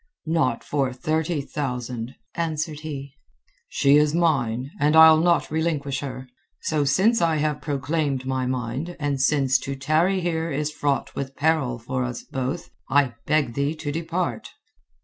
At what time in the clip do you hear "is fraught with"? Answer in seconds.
10.49-11.35